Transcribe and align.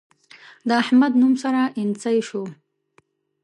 د 0.67 0.69
احمد 0.83 1.13
نوم 1.21 1.33
سره 1.43 1.61
اينڅۍ 1.79 2.17
شو. 2.27 2.43